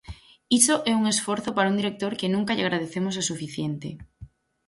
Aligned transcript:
Iso 0.59 0.75
é 0.91 0.93
un 0.99 1.05
esforzo 1.13 1.49
para 1.55 1.69
un 1.71 1.79
director 1.81 2.11
que 2.19 2.31
nunca 2.33 2.55
lle 2.55 2.65
agradeceremos 2.65 3.15
o 3.21 3.27
suficiente. 3.31 3.89